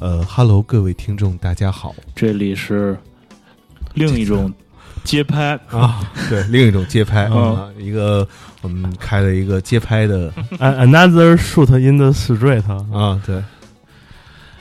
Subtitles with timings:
[0.00, 1.94] 呃哈喽，各位听众，大家好。
[2.14, 2.96] 这里是
[3.94, 4.52] 另一种
[5.02, 6.08] 街拍啊！
[6.30, 8.26] 对，另一种街拍嗯 啊，一个
[8.62, 10.30] 我们开了一个街拍的
[10.60, 12.62] An- Another shoot in the street
[12.92, 13.42] 啊，对，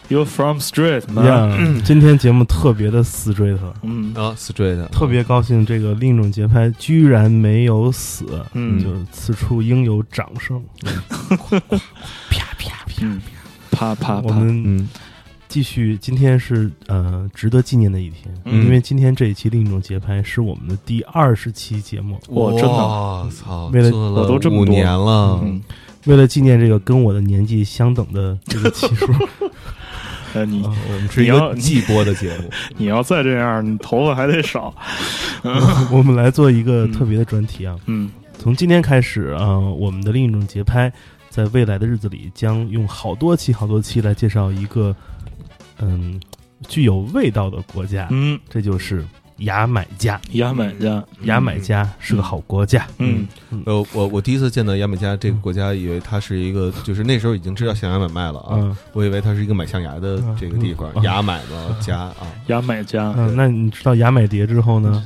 [0.09, 4.13] ，You from street man？Yeah，今天节目特别的 straight，嗯。
[4.15, 8.81] 啊，straight，特别高兴，这个另一种节拍居然没有死，嗯。
[8.83, 10.63] 就此处应有掌声。
[10.81, 11.55] 啪，啪
[13.69, 14.89] 啪啪啪，我们嗯。
[15.49, 18.65] 继续，今天是呃值得纪念的一天，嗯。
[18.65, 22.19] 因为今天这一期另一种节拍是我们的第二十期节目。
[22.29, 22.67] 哇真的。
[22.67, 24.65] 哇操，为了做我都这么多。
[24.65, 25.61] 五年了，嗯，
[26.05, 29.07] 为了纪念这个跟我的年纪相等的这个期数，
[30.33, 34.73] 呃，你啊我们是一个季播的节目， 你要再这样，你头发还得少。
[35.91, 37.75] 我们来做一个特别的专题啊。
[37.85, 40.91] 嗯从今天开始啊、呃我们的另一种节拍，
[41.29, 44.95] 在未来的日子里将用好多期、好多期来介绍一个
[45.79, 46.19] 嗯
[46.67, 49.03] 具有味道的国家，嗯，这就是
[49.37, 50.19] 牙买加。
[50.31, 53.27] 牙买加，牙买加是个好国家，嗯。
[53.65, 58.75] 呃，我我第一次见到牙买加这个国家，以为它是一个，就是那时候已经知道象牙买卖了啊，嗯。
[58.93, 61.03] 我以为它是一个买象牙的这个地方，嗯。
[61.03, 65.03] 牙买嘛加啊，牙买加，嗯，那你知道牙买蝶之后呢，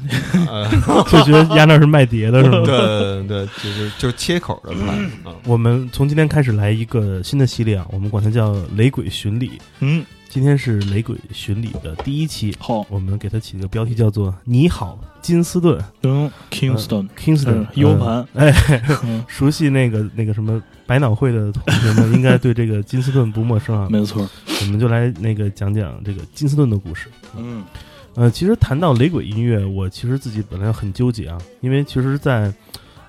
[0.50, 0.70] 呃，
[1.10, 2.62] 就觉得牙那是卖碟的，是吗？
[2.66, 9.52] 对对，就是就是切口的卖啊，我们从今天开始来一个新的系列啊，我们管它叫“雷鬼巡礼。
[9.80, 10.04] 嗯，”。
[10.32, 17.68] 今天是雷鬼巡礼的第一期，好，我们给它起个标题叫做“你好，金斯顿嗯，Kingston，”（Kingston） 嗯。
[17.74, 18.50] U 盘，哎，
[19.04, 23.88] 嗯， 熟悉那个那个什么百脑汇的同学们应该对这个金斯顿不陌生啊。
[23.92, 24.26] 没错，
[24.62, 27.10] 我们就来那个讲讲这个金斯顿的故事。
[27.36, 27.62] 嗯
[28.16, 32.54] 呃，其实谈到雷鬼音乐，我其实自己本来很纠结啊，因为其实在，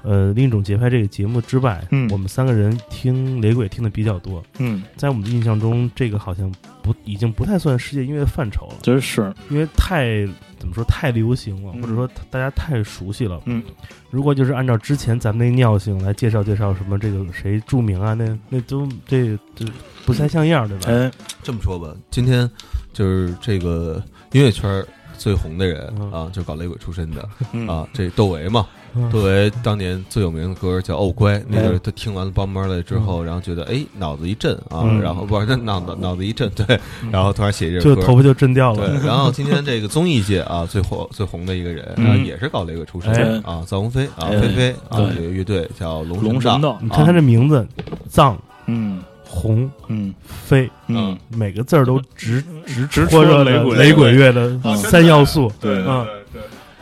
[0.03, 2.09] 呃另一种节拍这个节目之外，嗯。
[2.11, 6.53] 我们三个人听雷鬼听的比较多，嗯，在我们的印象中，这个好像
[6.83, 10.27] 不已经不太算世界音乐范畴了，真是，因为太
[10.59, 11.83] 怎么说太流行了，嗯。
[11.83, 13.41] 或者说大家太熟悉了。
[13.47, 13.63] 嗯，
[14.11, 19.65] 如果就是按照之前咱们那尿性来介绍介绍什么这个谁著名啊，那那都这这
[20.05, 20.91] 不太像样，对吧？
[20.91, 21.11] 哎，
[21.43, 22.49] 这么说吧，今天
[22.93, 24.03] 就是这个
[24.33, 24.85] 音乐圈
[25.17, 26.11] 最红的人嗯。
[26.13, 27.67] 啊，就搞雷鬼出身的嗯。
[27.69, 35.01] 啊，这窦唯嘛，嗯窦唯当年最有名的歌叫《哦乖》，那个他听完了《邦邦了之后，然后觉得哎脑子一震啊，嗯。
[35.01, 36.79] 然后不是脑脑子脑子一震，对，
[37.11, 38.03] 然后突然写一就首歌。
[38.03, 38.17] 头。
[38.17, 38.89] 发就震掉了。
[38.89, 44.41] 对，然后今天这个综艺界啊最火最红的一个人也是搞雷鬼出身啊，臧鸿飞啊，哎。
[44.41, 45.25] 飞飞啊，对。
[45.25, 47.67] 有个乐队叫龙龙神道，你看他这名字，
[48.09, 48.37] 藏、
[48.67, 49.03] 嗯。
[49.27, 50.13] 红、嗯。
[50.27, 54.77] 飞，嗯，每个字儿都直直直戳着雷鬼雷鬼乐的啊。
[54.77, 55.51] 三要素。
[55.59, 56.07] 对嗯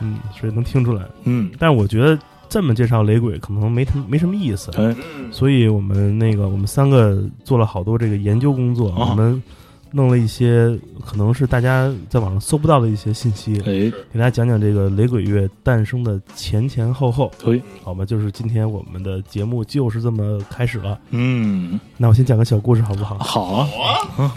[0.01, 1.03] 嗯，所以能听出来。
[1.23, 2.17] 嗯，但是我觉得
[2.49, 4.95] 这么介绍雷鬼可能没什么没什么意思，哎，
[5.31, 9.41] 所以我们那个我们三个做了好多这个研究工作，哦我们
[9.93, 18.05] 弄了一些可能是大家在网上搜不到的一些信息，哎，给大家讲讲这个雷鬼乐诞生的前前后后，可以，好吧？
[18.05, 20.97] 就是今天我们的节目就是这么开始了。
[21.09, 23.17] 嗯，那我先讲个小故事好不好？
[23.17, 23.43] 好
[24.17, 24.33] 啊，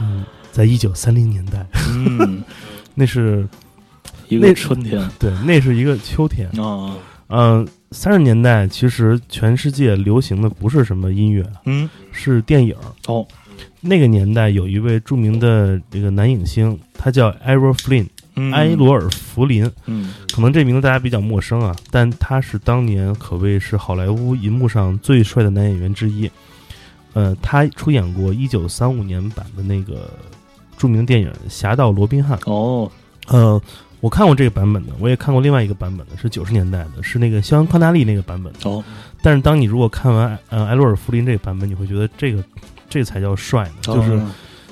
[0.00, 2.40] 嗯，在一九三零年代，嗯，
[2.94, 3.48] 那是
[4.28, 6.48] 一那个春天 对，那是一个秋天。
[6.60, 6.96] 啊，
[7.28, 12.74] 嗯、三十年代其实全世界流行的不是什么音乐，嗯，是电影。
[13.06, 13.26] 哦，
[13.80, 18.06] 那个年代有一位著名的这个男影星，他叫 Errol Flynn，、
[18.36, 19.70] 嗯埃，罗尔·弗林。
[19.86, 26.30] 嗯可能这名字大家比较陌生啊，但他是当年可谓是好莱坞银幕上最帅的男演员之一。
[27.14, 30.08] 呃，他出演过一九三五年版的那个
[30.76, 32.38] 著名电影《侠盗罗宾汉》。
[32.48, 32.88] 哦，
[33.26, 33.60] 呃，
[34.00, 38.70] 我看过这个版本的，我也看过另外一个版本的，是九十年代的，是那个肖恩康纳利那个版本的。
[38.70, 38.84] 哦，
[39.22, 42.44] 但是当你如果看完呃埃洛尔·弗林这个版本，你会觉得这个
[42.88, 44.30] 这才叫帅呢，就是哦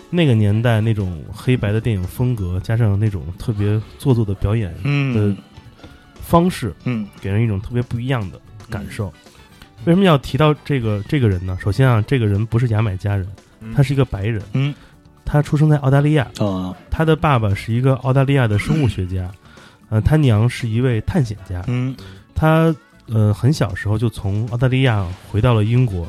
[0.08, 4.72] 那个年代那种黑白的电影风格，加上那种特别做作的表演
[5.12, 5.34] 的
[6.20, 7.06] 方式，嗯。
[7.20, 8.40] 给人一种特别不一样的
[8.70, 9.12] 感受。
[9.84, 11.58] 为什么要提到这个这个人呢？
[11.60, 13.26] 首先啊，这个人不是牙买加人，
[13.74, 14.72] 他是一个白人，嗯
[15.26, 16.74] 他出生在澳大利亚，啊。
[16.88, 19.30] 他的爸爸是一个澳大利亚的生物学家，
[19.90, 21.94] 呃，他娘是一位探险家，嗯。
[22.34, 22.74] 他
[23.06, 26.08] 呃很小时候就从澳大利亚回到了英国，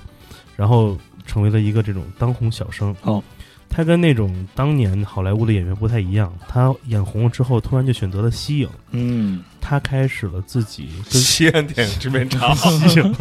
[0.56, 2.96] 然后成为了一个这种当红小生。
[3.02, 3.22] 哦，
[3.70, 9.44] 他跟那种当年好莱坞的演员不太一样，他眼红了之后，突然就选择了西影，嗯。
[9.60, 13.16] 他开始了自己跟西安电影制片厂， 西影，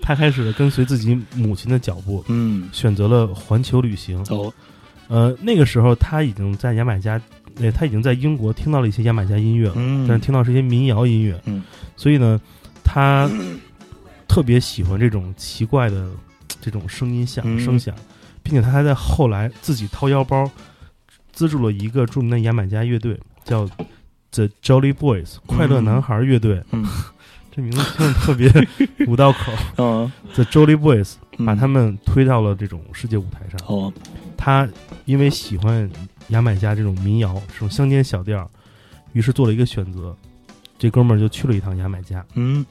[0.00, 2.68] 他开始了跟随自己母亲的脚步，嗯。
[2.72, 4.18] 选择了环球旅行。
[4.30, 4.52] 哦
[5.08, 7.20] 呃，那个时候他已经在牙买加，
[7.56, 11.62] 呃，他已经在英国听到了一些牙买加音乐了，嗯，但是听到是一些民谣音乐，嗯，
[11.96, 12.40] 所以呢，
[12.84, 13.30] 他
[14.28, 16.10] 特别喜欢这种奇怪的
[16.60, 17.94] 这种声音响、嗯声响，
[18.42, 20.50] 并且他还在后来自己掏腰包
[21.32, 23.66] 资助了一个著名的牙买加乐队，叫
[24.30, 26.62] The Jolly Boys 快乐男孩乐队。
[26.72, 26.86] 嗯
[27.50, 28.48] 这名字听着特别
[29.08, 29.52] 五道口。
[29.78, 33.58] 嗯，The Jolly Boys 嗯把他们推到了这种世界舞台上。
[33.66, 33.92] 哦，
[34.38, 34.66] 他
[35.04, 35.90] 因为喜欢
[36.28, 38.48] 牙买加这种民谣、这种乡间小调，
[39.12, 40.16] 于是做了一个选择。
[40.78, 42.24] 这哥们儿就去了一趟牙买加。
[42.34, 42.64] 嗯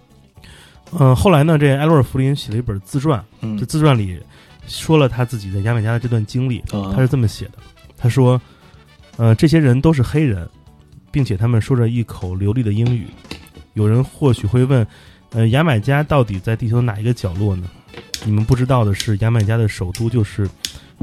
[0.94, 4.18] 嗯、后来呢，这埃洛尔·弗林写了一本自传，嗯这，自传里
[4.66, 6.60] 说了他自己在牙买加的这段经历。
[6.72, 7.58] 啊他是这么写的：
[7.98, 8.42] 他说，
[9.18, 10.50] 呃，这些人都是黑人，
[11.12, 13.08] 并且他们说着一口流利的英语。
[13.74, 14.88] 有人或许会问，
[15.31, 17.69] 呃，牙买加到底在地球哪一个角落呢？
[18.25, 20.50] 你们不知道的是，牙买加的首都就是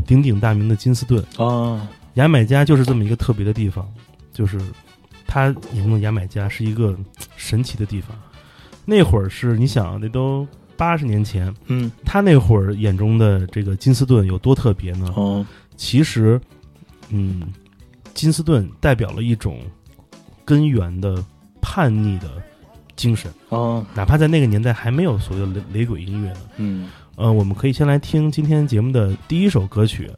[0.06, 1.24] 鼎鼎大名的金斯顿。
[1.36, 3.86] 啊，牙买加就是这么一个特别的地方，
[4.32, 4.60] 就是
[5.26, 6.96] 他眼中的牙买加是一个
[7.36, 8.16] 神奇的地方。
[8.84, 10.46] 那会儿是你想，那都
[10.76, 15.10] 八十年前，嗯他那会儿眼中的这个金斯顿有多特别呢？
[15.16, 15.46] 哦，
[15.76, 16.38] 其实，
[17.08, 17.42] 嗯，
[18.12, 19.58] 金斯顿代表了一种
[20.44, 21.24] 根源的
[21.62, 22.30] 叛逆的
[22.94, 26.40] 精神，哦，哪怕在那个年代还没有所谓的雷雷鬼音乐呢。
[26.58, 30.10] 嗯呃，我们可以先来听今天节目的第一首歌曲，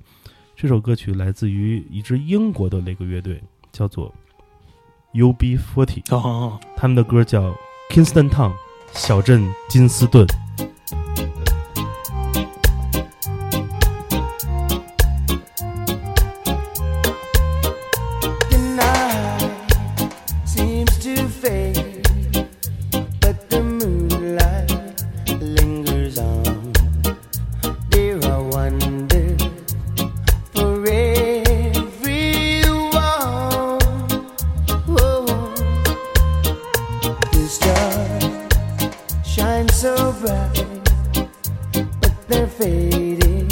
[0.57, 4.13] 这首歌曲来自于一支英国的那个乐队，叫做
[5.13, 7.51] UB40，哦，他们的歌叫
[7.91, 8.51] 《Kingston Town》
[8.93, 10.27] 小镇金斯顿。
[42.45, 43.46] te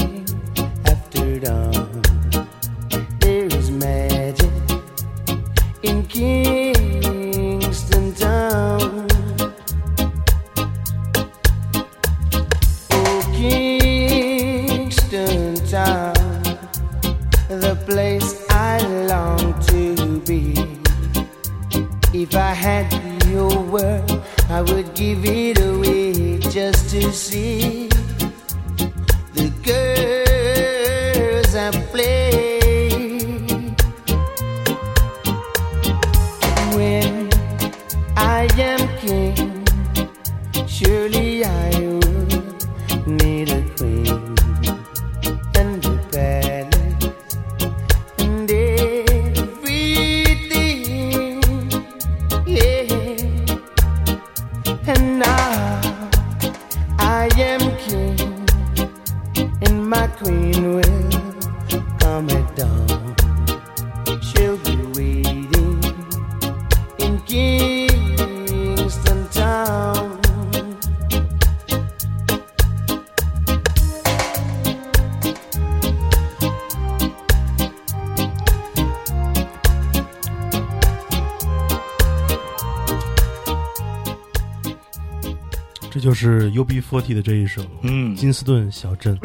[85.94, 89.16] 这就是 UB40 的这一首《嗯，金斯顿小镇》，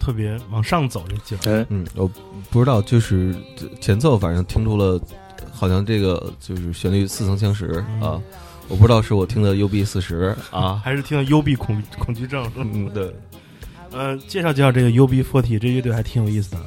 [0.00, 1.60] 特别往上走这劲儿。
[1.60, 2.10] 哎，嗯，我
[2.50, 3.32] 不知道，就是
[3.80, 5.00] 前奏，反正听出了，
[5.52, 8.20] 好像这个就是旋律似曾相识啊。
[8.66, 12.44] 我不知道是我听的 UB 四十啊， 还是听的 UB 恐恐惧症。
[12.56, 13.14] 嗯，对，
[13.92, 16.58] 呃，介绍介绍这个 UB40 这乐队还挺有意思的。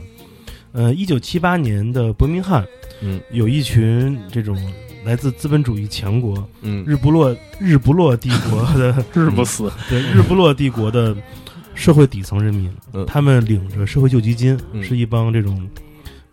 [0.71, 2.65] 呃，一九七八年的伯明翰
[3.01, 4.57] 嗯有一群这种
[5.05, 6.83] 来自资本主义强国嗯。
[6.85, 11.15] 日不落日不落帝国的 日不死， 对日不落帝国的
[11.75, 13.05] 社会底层人民，嗯。
[13.05, 14.83] 他们领着社会救济金，嗯。
[14.83, 15.69] 是一帮这种，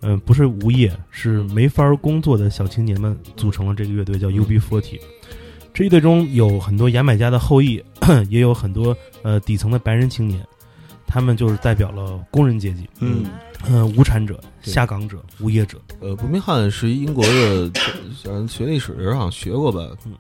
[0.01, 4.41] 嗯、不是无业，是没法儿工作的小青年们组成了这个乐队，叫嗯。
[4.41, 4.99] UB40。
[5.75, 7.83] 这一队中有很多牙买加的后裔，
[8.29, 10.45] 也有很多呃底层的白人青年，
[11.07, 13.25] 他们就是代表了工人阶级，嗯
[13.71, 15.79] 呃，无产者、下岗者、无业者。
[16.01, 17.71] 呃，伯明翰是英国的，
[18.23, 20.13] 像学历史好像学过吧嗯，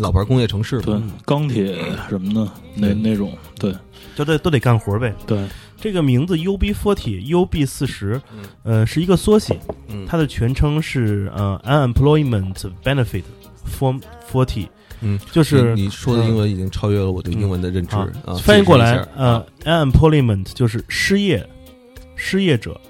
[0.00, 1.76] 老牌工业城市对嘛，，钢铁
[2.08, 3.74] 什么的，那那种，对
[4.16, 5.14] 就得都得干活呗。
[5.26, 5.46] 对，
[5.80, 13.24] 这个名字 UB40 UB 四十嗯，呃，是一个缩写，嗯，它的全称是呃 Unemployment Benefit
[13.78, 14.68] Form Forty，
[15.00, 21.46] 嗯，就是你你说的英文已经超越了我对英文的认知啊啊，翻译过来呃 Unemployment 就是失业，
[22.24, 22.80] 失业者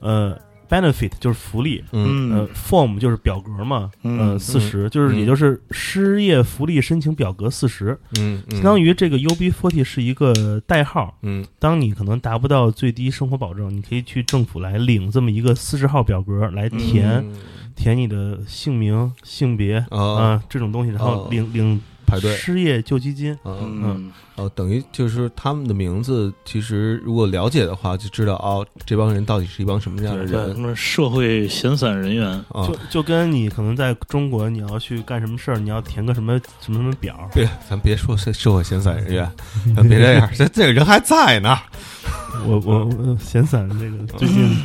[0.00, 2.30] 呃，benefit 就是福利，嗯。
[2.30, 4.18] 呃，form 就是表格嘛，嗯。
[4.18, 5.20] 呃，四十就是嗯。
[5.20, 11.16] 也就是失业福利申请表格四十，嗯，相当于这个 UB40 是一个代号。
[11.22, 11.42] 嗯。
[11.58, 17.36] 当你可能达不到最低生活保证，你可以去政府来领这么一个四十号表格来填、嗯。
[17.74, 21.28] 填你的姓名、性别啊、哦这种东西，然后哦。
[21.30, 21.80] 领领
[22.12, 23.36] 排队失业救济金。
[23.44, 32.76] 嗯嗯哦，等于就是他们的名字，其实如果了解的话，就知道哦，这帮人到底是一帮什么样的人，什人么社会闲散人员，啊就？
[32.90, 39.30] 就跟你可能在中国，你要去干什么事儿，你要填个什么什么什么表，别，咱别说社社会闲散人员，
[39.76, 41.56] 咱别这样，这这个人还在呢。
[42.46, 44.56] 我我我闲散这个最近，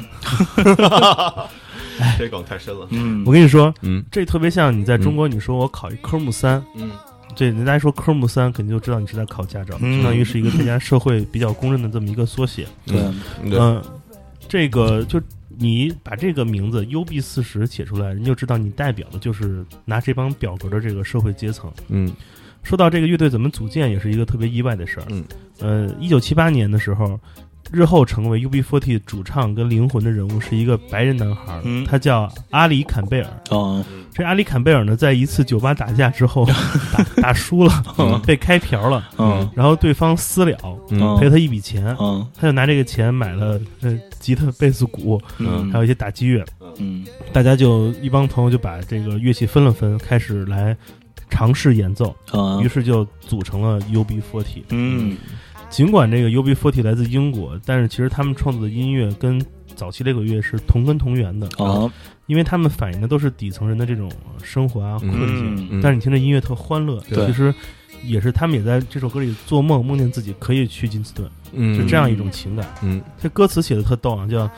[2.18, 2.88] 这梗太深了。
[2.92, 6.90] 嗯，我跟你说，嗯这特别像你在中国，你说我考一科目三，嗯
[7.38, 12.68] 这人家说科目三，肯定就知道你是在考驾照，嗯相当于是一个大家社会比较公认的这么一个缩写。
[12.84, 13.00] 对，
[13.44, 13.84] 嗯对嗯，
[14.50, 21.72] 这个就你把这个名字 UB 四十写出来，人就知道你代表的就是拿这帮表格的这个社会阶层。
[21.90, 22.12] 嗯
[22.64, 25.06] 说到这个乐队怎么组建，也是一个特别意外的事儿。
[25.10, 25.24] 嗯
[25.60, 27.18] 呃，一九七八年的时候，
[27.72, 31.86] 日后成为 UB40 主唱跟灵魂的人物是一个白人男孩，嗯。
[31.86, 33.30] 他叫阿里坎贝尔。
[33.50, 33.84] 哦，
[34.14, 36.46] 这阿里坎贝尔呢，在一次酒吧打架之后
[36.94, 40.58] 打打输了，嗯被开瓢了，嗯然后对方私了，
[40.90, 41.18] 嗯。
[41.20, 45.72] 赔他一笔钱，嗯他就拿这个钱买了呃吉他、贝斯、鼓，嗯。
[45.72, 46.46] 还有一些打击乐。
[46.78, 47.06] 嗯。
[47.34, 50.76] 大家就一帮朋友就把这个乐器分了分，开始来
[51.30, 52.62] 尝试演奏，啊。
[52.62, 54.64] 于是就组成了 UB40。
[54.70, 55.18] 嗯
[55.70, 59.44] 尽管这个 UB40 来自英国，但是其实他们创作的音乐跟
[59.76, 61.92] 早期这个乐是同根同源的，啊。
[62.26, 64.12] 因为他们反映的都是底层人的这种
[64.44, 65.68] 生活啊、嗯困境。
[65.72, 65.82] 嗯。
[65.82, 67.26] 但是你听着音乐特欢乐，对。
[67.26, 67.54] 其实
[68.04, 71.74] 也是他们也在这首歌里做梦，梦见自己可以去金斯顿，嗯。
[71.76, 72.68] 是这样一种情感。
[72.82, 73.02] 嗯。
[73.22, 74.50] 这歌词写的特逗啊，叫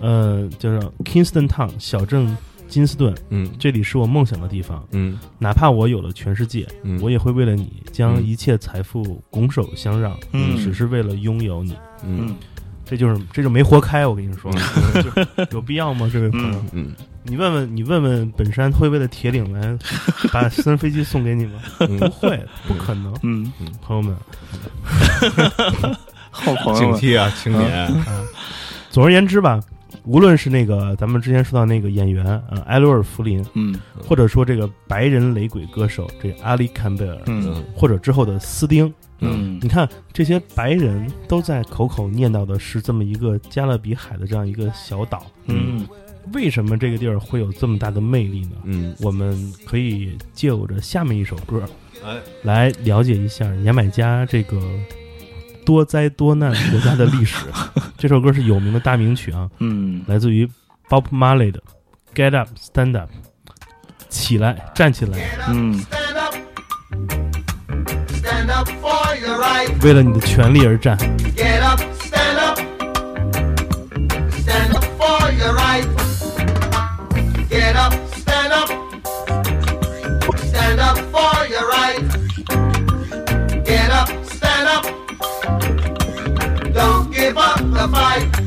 [0.00, 2.36] 呃，叫做 Kingston Town 小镇
[2.72, 3.48] 金斯顿，嗯。
[3.58, 4.82] 这里是我梦想的地方。
[4.92, 5.18] 嗯。
[5.38, 10.56] 哪怕我有了全世界，嗯，我也会为了你将嗯一切财富拱手相让，嗯。
[10.56, 11.76] 只是为了拥有你。
[12.04, 12.34] 嗯。
[12.84, 14.50] 这就是这就没活开，我跟你说，
[15.00, 16.10] 就有必要吗？
[16.12, 16.92] 这位朋友，嗯。
[17.24, 19.78] 你问问你问问本山会为了铁岭来
[20.32, 21.60] 把私人飞机送给你吗？
[21.78, 24.16] 不嗯，会，不可能，嗯，朋友们。
[26.32, 28.04] 好朋友们，警惕啊，青年。
[28.90, 29.60] 总而言之吧，
[30.04, 33.74] 无论是那个咱们之前说到那个演员呃埃罗尔·弗林，嗯。
[34.02, 37.62] 或者说这个白人雷鬼歌手这阿里·坎贝尔，嗯。
[37.74, 39.58] 或者之后的斯丁，嗯。
[39.62, 45.86] 你看这些白人都在口口念叨的是这么一个加勒比海的这样一个小岛，嗯。
[46.32, 48.52] 为什么这个地儿会有这么大的魅力呢？
[48.62, 51.60] 嗯，我们可以借由着下面一首歌
[52.04, 54.56] 哎，来了解一下牙买加这个
[55.64, 57.36] 多灾多难国家的历史。
[57.96, 60.48] 这首歌是有名的大名曲啊，嗯来自于
[60.88, 61.62] Bob Marley 的
[62.16, 63.08] 《Get Up Stand Up》，
[64.08, 66.34] 起来，站起来，嗯 Stand up.
[68.08, 69.84] Stand up for your right.
[69.84, 70.96] 为了你的权利而战。
[71.36, 71.80] Get up.
[72.00, 72.58] Stand up.
[74.30, 76.01] Stand up for your right.
[87.88, 88.41] Fight.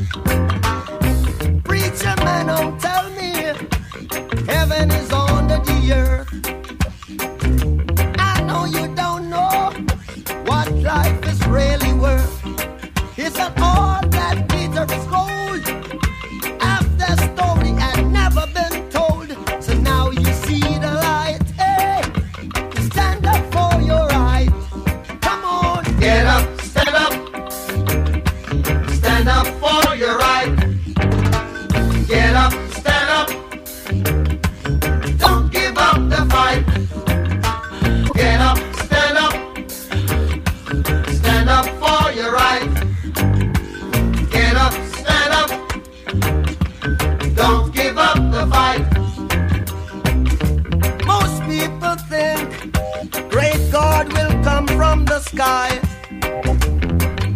[55.36, 55.78] Sky,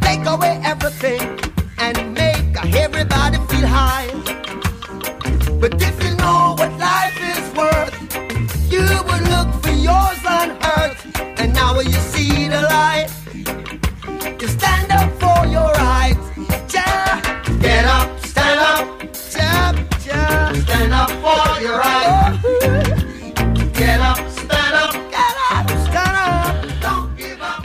[0.01, 1.21] take away everything,
[1.79, 4.10] and make everybody feel high.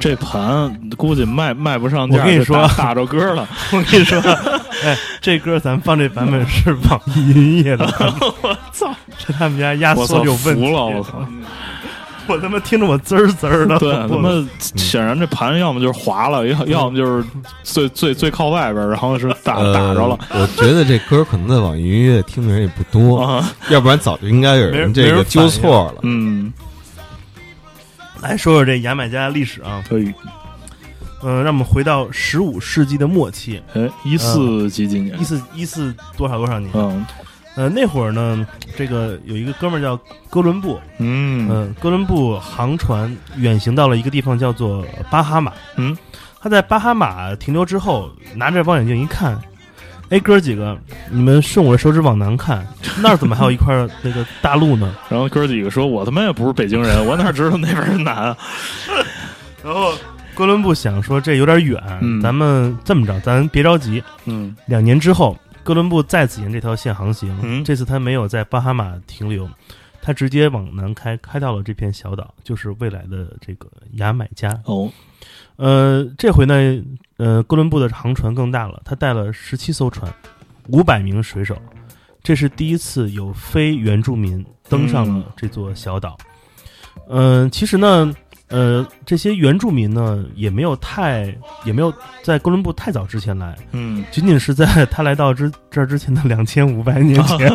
[0.06, 3.48] 这盘估计卖卖不上价， 我跟你说打打着歌了。
[3.72, 4.22] 我跟你说，
[4.84, 7.86] 哎，这歌咱放这版本是网易 音乐的，
[8.44, 11.26] 我操，这他们家压缩有问题，服了，我操！
[12.28, 17.28] 我他妈听着我滋儿滋儿的，对，我他妈显然这盘要么就是滑了，要要么就是
[17.64, 23.44] 最最最靠外边，然后是打呃打着了我觉得这歌可能在网易云音乐听的人也不多，啊。
[23.70, 26.02] 要不然早就应该有人人这人个纠错了。
[26.04, 26.52] 嗯，
[28.22, 30.14] 来说说这牙买加的历史啊，可以。
[31.24, 35.24] 嗯、让我们回到十五世纪的末期，哎，一四几几年一？
[35.24, 36.72] 四一四多少多少年？
[36.76, 37.04] 嗯
[37.56, 38.46] 呃，那会儿呢，
[38.76, 39.98] 这个有一个哥们儿叫
[40.30, 45.54] 哥伦布，嗯嗯、哥伦布航船远行到了一个地方叫做巴哈马。
[45.78, 45.98] 嗯，
[46.42, 49.40] 他在巴哈马停留之后，拿着望远镜一看，
[50.10, 50.78] 哎，哥儿几个，
[51.10, 52.66] 你们顺我的手指往南看，
[53.02, 54.96] 那儿怎么还有一块那个大陆呢？
[55.10, 58.38] 然后哥几个说：“我他妈也不是北京人，我哪知道那边是南啊
[59.64, 59.94] 然后
[60.36, 67.36] 哥伦布想说这有点远，嗯咱们这么着，咱别着急，？”嗯两年之后，哥伦布再次沿这条线航行。
[67.42, 69.50] 嗯这次他没有在巴哈马停留，
[70.02, 74.50] 他直接往南开，开到了这片小岛，就是未来的这个牙买加。
[74.66, 74.92] 哦
[75.58, 76.84] 呃，这回呢，
[77.18, 80.14] 呃，哥伦布的航船更大了，他带了十七艘船，
[80.68, 81.58] 五百名水手。
[82.22, 86.18] 这是第一次有非原住民登上了这座小岛。
[87.08, 88.12] 嗯、其实呢，
[88.48, 91.36] 呃，这些原住民呢，也没有太，
[91.66, 91.94] 也没有
[92.24, 97.48] 在哥伦布太早之前来，嗯仅仅是在他来到之这儿之前的 两千五百年前，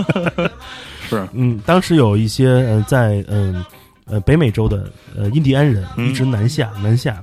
[1.09, 3.65] 是 嗯，当时有一些呃在嗯
[4.05, 7.21] 呃北美洲的呃印第安人嗯一直南下南下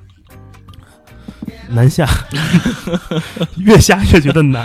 [1.69, 2.07] 南下，
[3.57, 4.63] 越下越觉得难，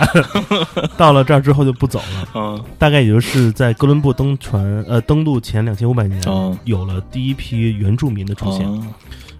[0.97, 2.27] 到了这儿之后就不走了。
[2.35, 8.65] 嗯大概也就是在哥伦布登船呃登陆前两千五百年，啊有了第一批原住民的出现。
[8.65, 8.93] 嗯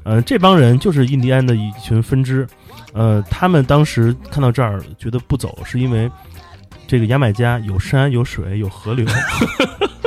[0.06, 2.46] 呃，这帮人就是印第安的一群分支，
[2.92, 6.12] 呃，他们当时看到这儿觉得不走，是因为
[6.86, 9.06] 这个牙买加有山有水有河流。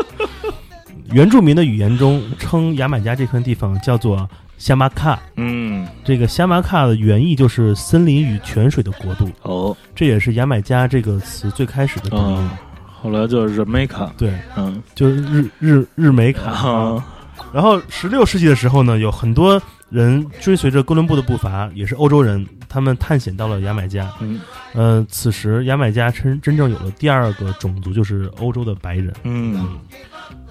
[1.12, 12.36] 原住民的语言中称牙买加这片地方叫做夏马卡，嗯这个夏马卡的原意就是森林与泉水的国度，哦这也是牙买加这个词最开始的读音。
[12.36, 16.50] 啊，后来叫日美卡，对，嗯就是日日日美卡。
[16.50, 17.04] 啊
[17.52, 24.10] 然后，十六世纪的时候呢，有很多人追随着哥伦布的步伐，也是欧洲人，他们探险到了牙买加。
[24.20, 24.40] 嗯
[24.72, 29.12] 呃，此时牙买加真真正有了第二个种族，就是欧洲的白人。
[29.24, 29.78] 嗯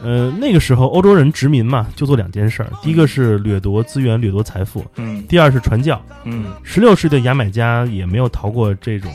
[0.03, 5.23] 呃，那个时候欧洲人殖民嘛，就做两件事儿：第一个是掠夺资源、掠夺财富；嗯。
[5.27, 6.01] 第二是传教。
[6.23, 6.45] 嗯。
[6.63, 9.11] 十六世纪的牙买加也没有逃过这种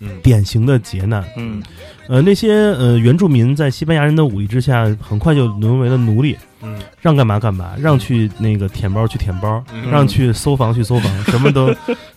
[0.00, 0.20] 嗯。
[0.22, 1.24] 典型的劫难。
[1.36, 1.62] 嗯。
[2.08, 6.76] 呃，那些呃原住民在西班牙人的武力之下，很快就沦为了奴隶，嗯。
[7.00, 9.88] 让干嘛干嘛，让去那个舔包去舔包，嗯。
[9.90, 11.72] 让去搜房去搜房， 什么都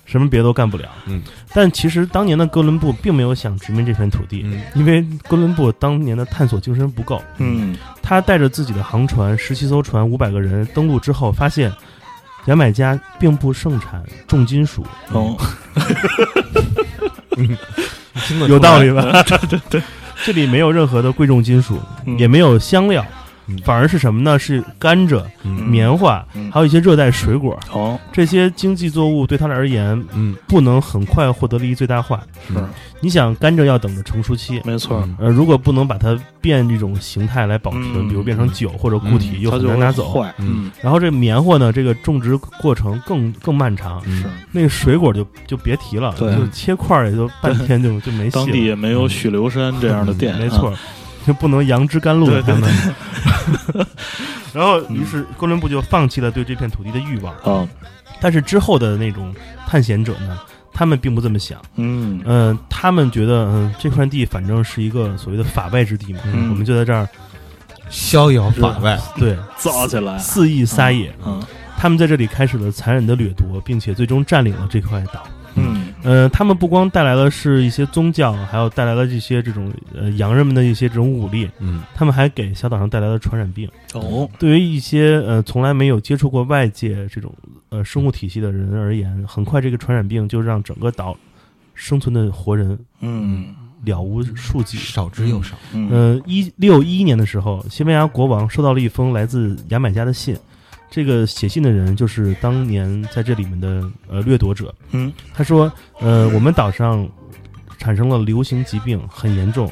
[0.05, 0.89] 什么别都干不了。
[1.05, 1.21] 嗯，
[1.53, 4.59] 但其实当年的哥伦布并没有想殖民这片土地，嗯。
[4.73, 7.75] 因为哥伦布当年的探索精神不够，嗯。
[8.01, 11.71] 他带着自己的航船十七艘船五百个人登陆之后，发现
[12.45, 15.37] 牙买加并不盛产重金属，哦
[18.27, 19.23] 听得有道理吧？
[19.27, 19.81] 对对对，
[20.23, 22.17] 这里没有任何的贵重金属，嗯。
[22.19, 23.22] 也没有香料嗯，
[23.63, 24.37] 反而是什么呢？
[24.37, 25.51] 是甘蔗、嗯。
[25.67, 26.51] 棉花，嗯。
[26.51, 27.57] 还有一些热带水果。
[27.71, 27.99] 哦。
[28.11, 30.35] 这些经济作物对他而言嗯。
[30.47, 32.21] 不能很快获得利益最大化。
[32.47, 32.53] 是。
[32.99, 38.07] 你想，甘蔗要等着成熟期，没错，呃，如果不能把它变一种形态来保存，嗯。
[38.07, 39.41] 比如变成酒或者固体，嗯。
[39.41, 40.11] 又难拿走。
[40.11, 40.71] 坏，嗯。
[40.81, 44.21] 然后这棉花呢，这个种植过程更更漫长，嗯。
[44.21, 44.25] 是。
[44.51, 46.33] 那个水果就就别提了，对。
[46.35, 48.29] 就切块也就半天就就没。
[48.33, 50.73] 当地也没有许留山这样的店，没错，
[51.27, 52.63] 就不能杨枝甘露他们。
[54.53, 57.33] 然后，于是哥伦布就放弃了对这片土地的欲望。
[57.37, 57.67] 啊，
[58.21, 59.33] 但是之后的那种
[59.67, 60.37] 探险者呢，
[60.71, 61.59] 他们并不这么想。
[61.75, 67.07] 嗯嗯、他们觉得，嗯、这块地反正是一个所谓的法外之地嘛，嗯我们就在这儿
[67.89, 71.13] 逍遥法外， 对 造起来，肆意撒野。
[71.25, 71.41] 嗯
[71.75, 75.21] 他们在这里开始了残忍的掠夺，并且最终占领了这块岛。
[76.03, 83.69] 嗯呃，他们不光带来了是一些宗教，还有带来了这些这种呃洋人们的一些这种武力，嗯他们还给小岛上带来了传染病。
[83.93, 87.33] 哦，对于一些呃从来没有接触过外界这种
[87.69, 91.17] 呃生物体系的人而言，很快这个传染病就让整个岛
[91.73, 94.77] 生存的活人嗯了无数计。
[94.77, 100.37] 少之又少，嗯呃，一六一一年的时候，西班牙国王收到了一封来自牙买加的信。
[100.95, 104.71] 这个写信的人就是当年在这里面的呃掠夺者。
[104.91, 105.11] 嗯。
[105.33, 107.09] 他说：“呃，我们岛上
[107.79, 109.71] 产生了流行疾病，很严重，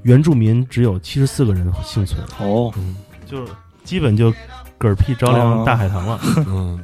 [0.00, 3.46] 原住民只有七十四个人幸存，哦，嗯就
[3.84, 4.32] 基本就
[4.80, 5.64] 嗝屁着凉哦。
[5.66, 6.18] 大海棠了。
[6.48, 6.80] 嗯。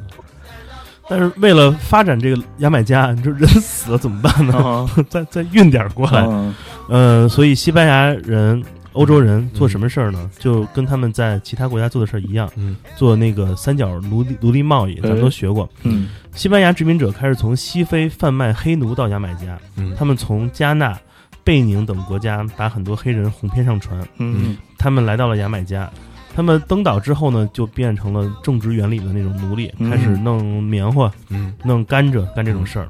[1.09, 4.55] 但是为了发展这个牙买加，你说人死了怎么办呢？
[4.59, 6.55] 啊 再 再运点过来，嗯。
[6.91, 10.31] 呃，所以西班牙人、欧洲人做什么事儿呢？
[10.39, 12.77] 就跟他们在其他国家做的事儿一样，嗯。
[12.97, 15.69] 做那个三角奴隶奴隶贸易，咱们都学过。
[15.83, 16.09] 嗯。
[16.35, 19.95] 西班牙殖民者开始从西非贩卖黑奴到牙买加，嗯。
[19.97, 20.99] 他们从加纳、
[21.43, 24.57] 贝宁等国家把很多黑人哄骗上船，嗯。
[24.79, 25.91] 他们来到了牙买加。
[26.35, 31.53] 他们登岛之后呢，就变成了种植园里的那种奴隶，嗯开始弄棉花、嗯。
[31.63, 32.89] 弄甘蔗，干这种事儿。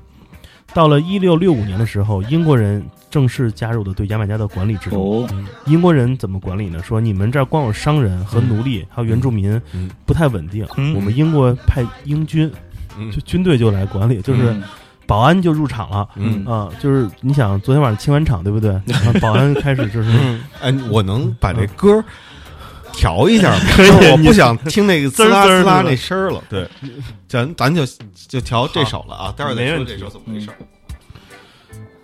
[0.74, 5.20] 到了一六六五年的时候，英国人正式加入的对牙买加的管理制度。
[5.22, 5.28] 哦
[5.66, 6.82] 英国人怎么管理呢？
[6.82, 10.66] 说你们这儿光有商人和奴隶，还有原住民，嗯不太稳定。
[10.76, 12.50] 嗯我们英国派英军，
[12.98, 14.56] 嗯就军队就来管理，就是
[15.06, 16.08] 保安就入场了。
[16.16, 18.72] 嗯啊，就是你想昨天晚上清完场，对不对？
[19.20, 22.02] 保安开始就是嗯，哎，我能把这歌
[22.92, 23.60] 调一下吗？
[23.76, 26.42] 可是我不想听那个滋啦滋啦那声儿了。
[26.48, 26.68] 对，
[27.28, 27.84] 咱咱就
[28.28, 30.48] 就调这首了啊，待会儿再没问题说这首怎么回事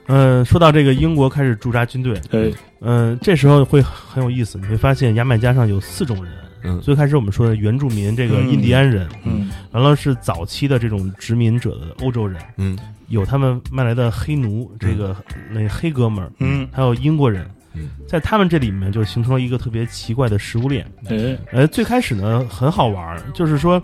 [0.09, 0.41] 儿。
[0.41, 2.51] 嗯，说到这个英国开始驻扎军队，哎。
[2.81, 6.33] 嗯，这时候会很有意思，你会发现牙买加上有四种人。
[6.65, 6.81] 嗯。
[6.81, 8.51] 最开始我们说的原住民，这个嗯。
[8.51, 9.51] 印第安人，嗯。
[9.73, 12.79] 完了是早期的这种殖民者的欧洲人，嗯。
[13.09, 15.17] 有他们卖来的黑奴，这个
[15.51, 16.69] 那黑哥们儿，嗯。
[16.73, 20.87] 还有英国人嗯，在他们这里面就形成了一个特别奇怪的食物链。
[21.09, 21.39] 哎。
[21.53, 23.83] 呃，最开始呢很好玩儿，就是说，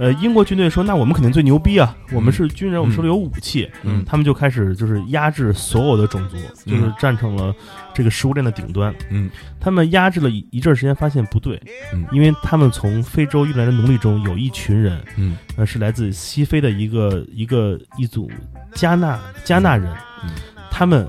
[0.00, 4.02] 呃，英国军队说，那我们肯定最牛逼啊，我们是军人，我们手里有武器，嗯。
[4.06, 7.54] 他们就开始就是压制所有的种族，就是站成了
[7.92, 8.94] 这个食物链的顶端。
[9.10, 9.30] 嗯。
[9.60, 12.06] 他们压制了一一阵儿时间，发现不对，嗯。
[12.12, 15.36] 因为他们从非洲运来的奴隶中有一群人，嗯。
[15.56, 18.30] 呃，是来自西非的一个一个一组
[18.72, 20.30] 加纳加纳人，嗯。
[20.70, 21.06] 他们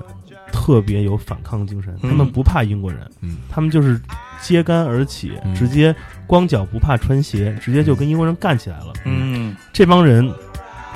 [0.51, 2.09] 特别有反抗精神，嗯。
[2.09, 3.37] 他们不怕英国人，嗯。
[3.49, 3.99] 他们就是
[4.41, 5.53] 揭竿而起，嗯。
[5.55, 5.95] 直接
[6.27, 8.93] 光脚不怕穿鞋，直接就跟英国人干起来了。
[9.05, 9.55] 嗯。
[9.73, 10.31] 这帮人，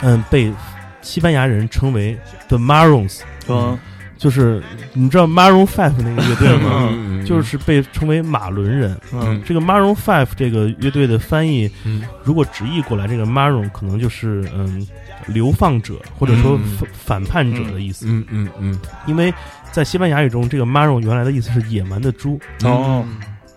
[0.02, 0.54] 嗯，被
[1.02, 3.78] 西班牙人称为 The Marons，嗯
[4.18, 4.64] 就是
[4.94, 6.90] 你知道 Maroon Five 那个乐队吗？
[6.92, 7.26] 嗯。
[7.26, 8.98] 就是被称为马伦人。
[9.12, 12.04] 嗯这个 Maroon Five 这个乐队的翻译，嗯。
[12.24, 14.88] 如果直译过来，这个 Maroon 可能就是嗯
[15.28, 18.06] 流放者或者说嗯反反叛者的意思。
[18.08, 19.34] 嗯嗯嗯因为
[19.72, 23.06] 在西班牙语中，这个 Maroon 原来的意思是野蛮的猪，哦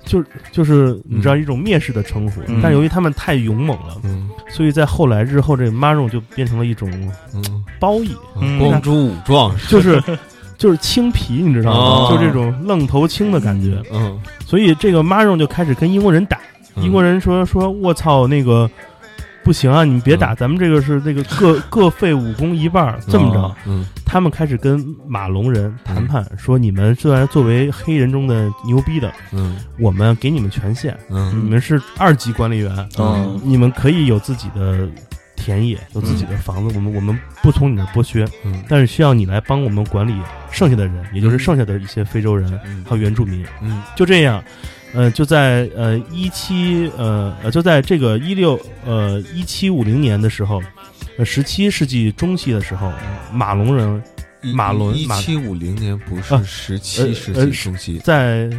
[0.05, 2.41] 就就是你知道一种蔑视的称呼。
[2.47, 6.91] 嗯但由于他们太勇猛了，嗯所以在后来日后，这个 Maroon 就变成了一种
[7.35, 10.03] 嗯褒义，嗯光珠武装就是
[10.57, 11.79] 就是青皮，你知道吗？
[11.79, 13.83] 哦就这种愣头青的感觉。
[13.93, 16.39] 嗯所以这个 Maroon 就开始跟英国人打。
[16.77, 18.69] 英国人说说我操那个。
[19.49, 19.83] 不行啊！
[19.83, 23.57] 你们别打，嗯咱们这个是那个各 各废武功一半儿，这么着。
[23.65, 23.83] 嗯。
[24.05, 29.57] 他们开始跟马龙人谈判，说你们虽然作为黑人中的牛逼的，嗯。
[29.79, 31.31] 我们给你们权限，嗯。
[31.31, 34.87] 你嗯们是二级管理员，嗯你们可以有自己的
[35.35, 38.63] 田野，有自己的房子，我们我们不从你那儿剥削，嗯。
[38.69, 40.15] 但是需要你来帮我们管理
[40.51, 42.85] 剩下的人，也就是剩下的一些非洲人嗯。
[42.87, 43.43] 还有原住民。
[43.63, 43.83] 嗯。
[43.97, 44.45] 就这样，
[44.95, 50.63] 呃，就在呃一七呃呃就在这个一六呃一七五零年的时候，
[51.19, 52.93] 呃十七世纪中期的时候，
[53.33, 54.03] 马龙人
[54.55, 58.51] 马伦马一七五零年不啊是十七呃世呃纪中期，在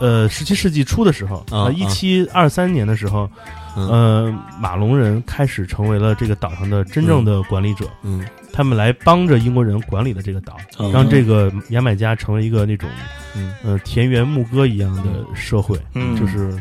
[0.00, 3.30] 呃十七世纪初的时候，啊呃一七二三年的时候，
[3.76, 3.88] 嗯。
[3.88, 8.24] 呃马龙人开始成为了这个岛上的真正的管理者，嗯
[8.56, 10.92] 他们来帮着英国人管理的这个岛，嗯。
[10.92, 12.88] 让这个牙买加成为一个那种
[13.36, 13.52] 嗯。
[13.64, 15.02] 呃田园牧歌一样的
[15.34, 16.14] 社会，嗯。
[16.16, 16.56] 就是。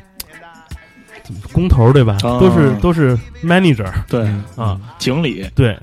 [1.54, 2.18] 工头对吧？
[2.24, 2.40] 啊。
[2.40, 4.28] 都是都是 manager 对。
[4.56, 5.48] 啊，经理。
[5.54, 5.78] 对。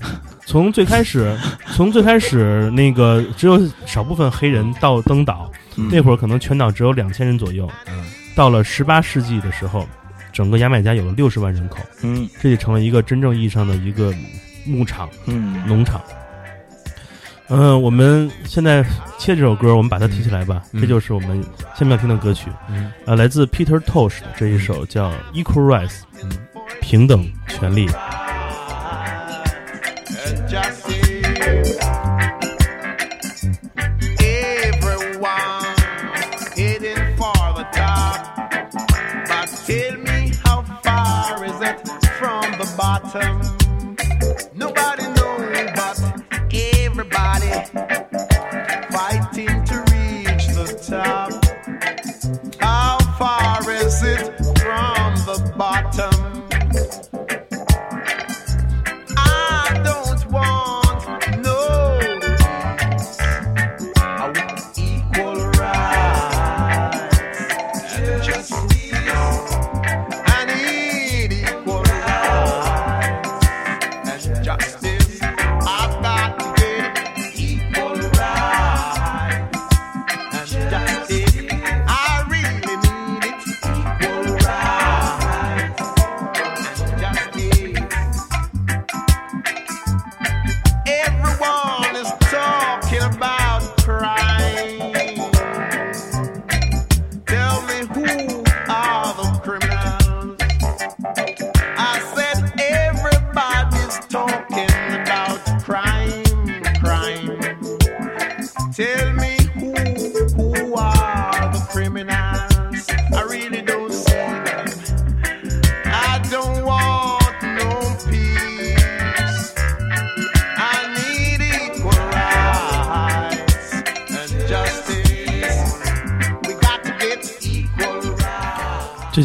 [0.45, 1.33] 从最开始，
[1.73, 5.49] 从最开始那个只有少部分黑人到登岛，
[5.89, 7.69] 那会儿可能全岛只有两千人左右。
[7.87, 8.03] 嗯。
[8.35, 9.87] 到了十八世纪的时候，
[10.33, 12.27] 整个牙买加有了六十万人口，嗯。
[12.41, 14.13] 这就成了一个真正意义上的一个
[14.65, 16.01] 牧场、嗯农场。
[17.53, 18.81] 嗯、我们现在
[19.17, 20.63] 切这首歌，我们把它提起来吧。
[20.71, 21.43] 嗯这就是我们
[21.75, 25.89] 下面要听的歌曲，嗯呃，来自 Peter Tosh 的这一首叫《Equal Rights》，
[26.23, 26.31] 嗯
[26.79, 27.89] 平等权利。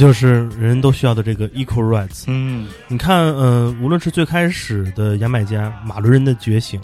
[0.07, 2.27] 就是人人都需要的这个 equal rights。
[2.29, 2.69] 嗯。
[2.87, 6.81] 你看，呃，无论是最开始的牙买加马伦人的觉醒，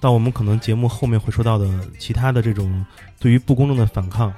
[0.00, 1.66] 到我们可能节目后面会说到的
[1.98, 2.84] 其他的这种
[3.18, 4.30] 对于不公正的反抗，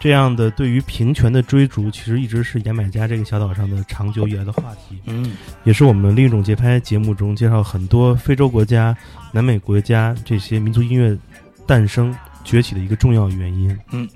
[0.00, 5.36] 这样的对于平权的追逐，其实一直是牙买加这个小岛上的长久以来的话题，嗯。
[5.62, 8.96] 也是我们另一种节拍节目中介绍很多非洲国家、
[9.30, 11.16] 南美国家这些民族音乐
[11.64, 12.12] 诞生
[12.42, 13.78] 崛起的一个重要原因。
[13.92, 14.08] 嗯。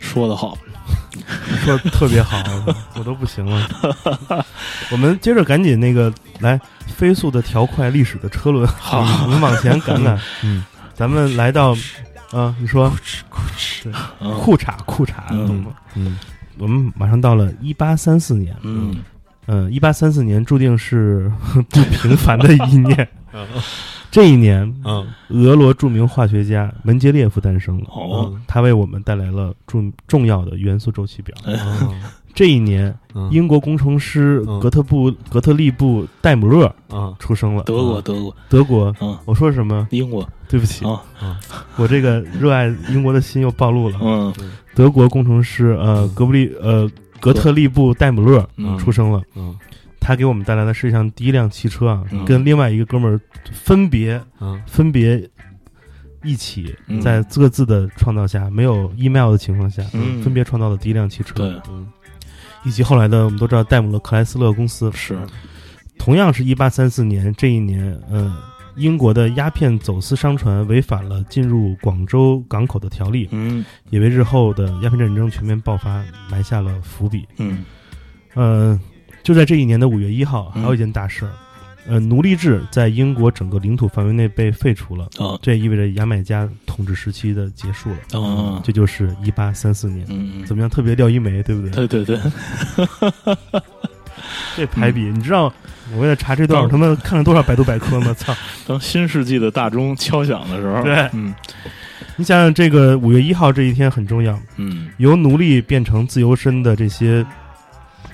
[0.00, 0.56] 说得好，
[1.64, 2.42] 说得特别好，
[2.96, 3.66] 我都不行了。
[4.90, 10.18] 我们接着赶紧那个来飞速的调快历史的车轮，好我们往前赶 赶。
[10.42, 11.76] 嗯，咱们来到
[12.32, 12.92] 啊，你说
[14.20, 15.70] 嗯裤衩裤衩，嗯懂吗？
[15.94, 16.18] 嗯
[16.58, 18.96] 我们马上到了一八三四年，嗯
[19.46, 21.30] 嗯，一八三四年注定是
[21.70, 23.08] 不平凡的一年。
[24.10, 25.06] 这一年，嗯。
[25.30, 27.86] 俄罗著名化学家门捷列夫诞生了。
[27.90, 28.30] 哦。
[28.32, 31.34] 嗯他为我们带来了重重要的元素周期表。
[31.44, 31.56] 嗯
[32.34, 33.28] 这一年，嗯。
[33.32, 34.58] 英国工程师嗯。
[34.60, 37.62] 格特布格特利布戴姆勒啊出生了。
[37.64, 38.36] 德国德国。
[38.48, 39.18] 德国，嗯。
[39.24, 39.86] 我说什么？
[39.90, 40.26] 英国。
[40.48, 41.02] 对不起，啊
[41.76, 43.98] 我这个热爱英国的心又暴露了。
[44.00, 44.32] 嗯。
[44.74, 48.78] 德国工程师呃格布利呃格特利布戴姆勒嗯。
[48.78, 49.20] 出生了。
[49.34, 49.54] 嗯
[50.00, 52.24] 他给我们带来了世界上第一辆汽车啊，嗯。
[52.24, 53.20] 跟另外一个哥们儿
[53.52, 54.60] 分别嗯。
[54.66, 55.28] 分别
[56.22, 57.00] 一起嗯。
[57.00, 60.22] 在各自的创造下，没有 email 的情况下，嗯。
[60.22, 61.34] 分别创造了第一辆汽车。
[61.34, 61.60] 对。
[61.68, 61.86] 嗯。
[62.64, 65.18] 以及后来的我们都知道戴姆勒克莱斯勒公司，是。
[65.98, 68.36] 同样是一八三四年这一年，呃，
[68.76, 73.64] 英国的鸦片走私商船违反了进入广州港口的条例，嗯。
[73.90, 77.26] 也为日后的鸦片战争全面爆发埋下了伏笔。
[77.38, 77.64] 嗯。
[78.34, 78.78] 呃，
[79.28, 80.62] 就在这一年的五月一号，嗯。
[80.62, 81.32] 还有一件大事儿，
[81.86, 88.18] 呃，奴隶制在英国整个领土范围内被废除了，啊这意味着牙买加统治时期的结束了。
[88.18, 90.70] 啊这就是一八三四年，嗯怎么样？
[90.70, 91.86] 特别廖一梅，对不对？
[91.86, 92.18] 对对对。
[94.56, 95.52] 这排比，你知道
[95.94, 98.14] 我为了查这段，嗯我他妈看了多少百度百科吗？
[98.14, 98.34] 操！
[98.66, 100.96] 当新世纪的大钟敲响的时候，对。
[101.12, 101.34] 嗯。
[102.16, 104.88] 你想想，这个五月一号这一天很重要，嗯。
[104.96, 107.24] 由奴隶变成自由身的这些，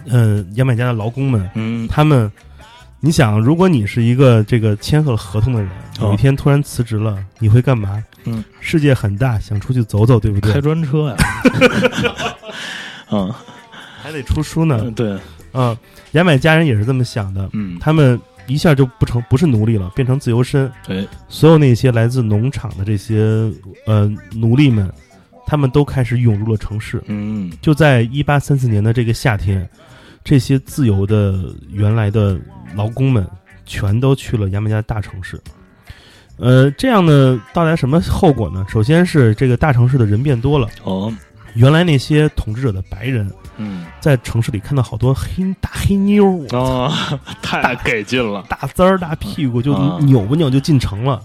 [0.07, 2.31] 呃，牙买加的劳工们，嗯他们，
[3.01, 8.03] 你想，如果你是一个这个签了合同的人，哦有一天突然辞职了，你会干嘛？
[8.25, 10.61] 嗯，世界很大，想出去走走，对不对开？
[10.61, 11.17] 专车呀，
[13.13, 13.33] 嗯
[14.03, 14.91] 还得出书呢。
[14.97, 15.19] 对
[15.53, 15.77] 嗯，
[16.13, 20.71] 牙买加人也是这么想的，嗯他们一下就不成不是奴隶了，变成自由身。
[20.87, 23.51] 对所有那些来自农场的这些
[23.87, 24.91] 呃奴隶们，
[25.47, 27.03] 他们都开始涌入了城市。
[27.07, 29.67] 嗯就在一八三四年的这个夏天，
[30.25, 32.37] 这些自由的原来的
[32.75, 33.25] 劳工们
[33.67, 35.39] 全都去了牙买加大城市。
[36.39, 38.67] 呃，这样呢，带来什么后果呢？
[38.69, 41.15] 首先是这个大城市的人变多了，哦。
[41.55, 43.87] 原来那些统治者的白人嗯。
[44.01, 51.23] 在城市里看到好多黑大黑妞儿，啊，太给劲了，大滋儿大屁股就啊扭不扭就进城了。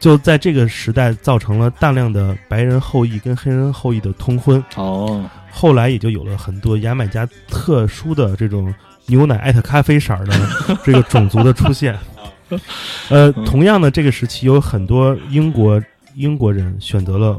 [0.00, 8.72] 就在这个时代，造成了大量的白人后裔跟黑人后裔的通婚，哦后来也就有了很多牙买加特殊的这种
[9.06, 10.34] 牛奶艾特咖啡色儿的
[10.84, 11.98] 这个种族的出现。
[13.10, 15.80] 呃，同样的，这个时期有很多英国
[16.14, 17.36] 英国人选择了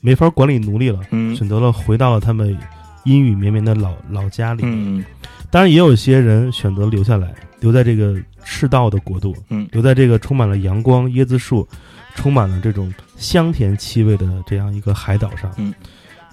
[0.00, 2.56] 没法管理奴隶了，嗯选择了回到了他们
[3.04, 4.62] 阴雨绵绵的老老家里。
[4.64, 5.04] 嗯
[5.50, 11.66] 当然，也有一些人选择留下来，留在这个赤道的国度，嗯留在这个充满了阳光、椰子树、
[12.14, 15.50] 充满了这种香甜气味的这样一个海岛上。
[15.56, 15.72] 嗯，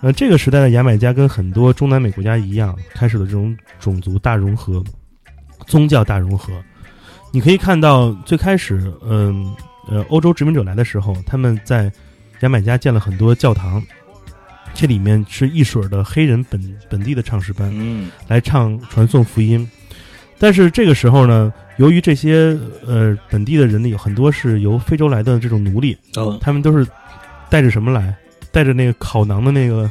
[0.02, 4.84] 呃，这个时代的牙买加跟很多中南美国家一样，开始了这种种族大融合、
[5.68, 6.54] 宗教大融合。
[7.32, 9.56] 你可以看到，最开始，嗯
[9.88, 11.92] 呃，欧洲殖民者来的时候，他们在
[12.42, 13.82] 牙买加建了很多教堂，
[14.74, 16.60] 这里面是一水儿的黑人本
[16.90, 17.72] 本地的唱诗班。
[17.74, 19.70] 嗯来唱传颂福音。
[20.40, 26.88] 但是这个时候呢，由于这些呃本地的人呢，有很多是由非洲来的这种奴隶，哦他们都是
[27.50, 28.16] 带着什么来？
[28.52, 29.90] 带着那个烤馕的那个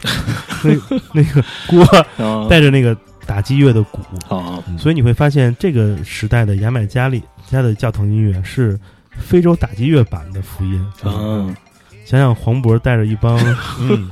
[0.62, 1.82] 那 那个锅，
[2.24, 2.46] 啊。
[2.48, 2.96] 带着那个
[3.26, 4.62] 打击乐的鼓，啊。
[4.78, 8.78] 所以你会发现这个时代的牙买加里加的教堂音乐是
[9.10, 10.80] 非洲打击乐版的福音。
[11.02, 11.54] 啊。
[12.04, 13.38] 想想黄渤带着一帮
[13.78, 14.10] 嗯，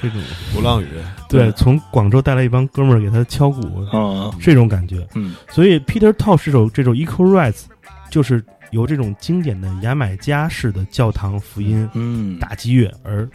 [0.00, 0.20] 这种
[0.54, 0.86] 鼓浪屿，
[1.30, 4.30] 对，从广州带来一帮哥们儿给他敲鼓，啊。
[4.38, 5.06] 这种感觉。
[5.14, 5.34] 嗯。
[5.50, 7.62] 所以 Peter Tosh 这首这首 Equal Rights
[8.10, 12.38] 就是由这种经典的牙买加式的教堂福音嗯。
[12.38, 13.26] 打击乐而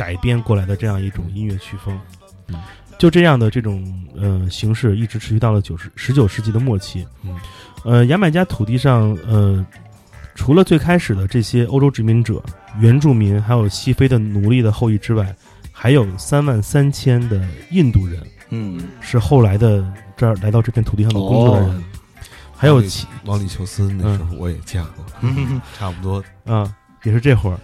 [0.00, 2.00] 改编过来的这样一种音乐曲风。
[2.48, 2.54] 嗯，
[2.98, 3.86] 就这样的这种
[4.16, 7.06] 呃形式一直持续到了九十十九世纪的末期。
[7.22, 7.36] 嗯，
[7.84, 9.64] 呃，牙买加土地上呃，
[10.34, 12.42] 除了最开始的这些欧洲殖民者、
[12.78, 15.36] 原住民，还有西非的奴隶的后裔之外，
[15.70, 19.84] 还有三万三千的印度人嗯，是后来的
[20.16, 21.76] 这儿来到这片土地上的工作的人。
[21.76, 21.82] 哦。
[22.56, 26.22] 还有其王里求斯那时候我也见过，嗯 差不多。
[26.44, 27.58] 啊，也是这会儿，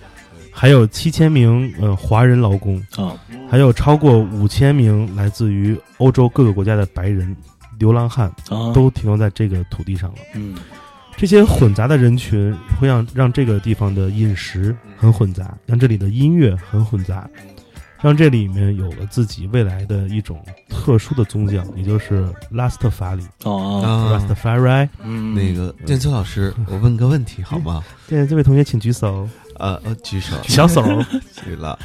[0.58, 3.12] 还有七千名呃华人劳工，啊，
[3.46, 7.36] 还有超过五千名来自于欧洲各个国家的白人
[7.78, 10.16] 流浪汉，啊，都停留在这个土地上了。
[10.34, 10.56] 嗯。
[11.14, 17.28] 这些混杂的人群会让让这个地方的饮食很混杂，让这里的音乐很混杂，
[18.02, 23.22] 让这里面有了自己未来的一种特殊的宗教，也就是拉斯特法里。
[23.44, 24.18] 哦，啊。
[24.18, 24.88] （Rastafari）。
[25.02, 27.82] 嗯，那个建秋老师，我问个问题好吗？
[28.06, 29.26] 对，这位同学请举手，
[29.58, 30.82] 呃呃，举手， 小手。
[31.44, 31.78] 举了。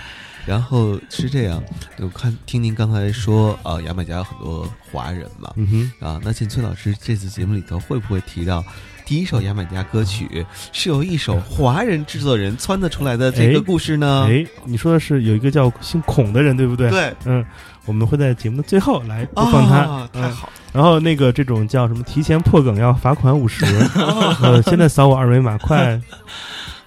[0.43, 1.63] 然后是这样，
[1.99, 8.65] 我看听您刚才说，呃，牙买加有很多华人嘛，嗯哼，啊，那请崔老师这次节目里头会不会提到，
[9.05, 14.25] 第一首牙买加歌曲是由一首华人制作人撺掇出来的这个哎故事呢？
[14.27, 17.45] 哎，你说的是有一个叫姓孔的人，对不对？，对，嗯，
[17.85, 19.75] 我们会在节目的最后来播放他。
[19.77, 23.63] 啊太嗯好了，然后那个这种叫什么提前破梗要罚款五十，
[24.41, 26.01] 呃，现在扫我二维码，快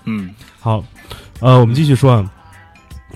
[0.06, 0.82] 嗯好，
[1.40, 2.32] 呃，我们继续说啊，